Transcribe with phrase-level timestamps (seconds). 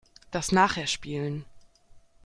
[0.31, 1.45] Das nachher spielen.